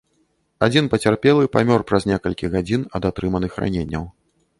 Адзін 0.67 0.85
пацярпелы 0.93 1.49
памёр 1.55 1.83
праз 1.91 2.07
некалькі 2.13 2.49
гадзін 2.55 2.81
ад 3.01 3.07
атрыманых 3.11 3.61
раненняў. 3.65 4.09